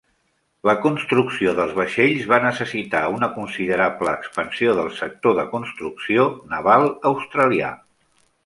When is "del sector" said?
4.83-5.39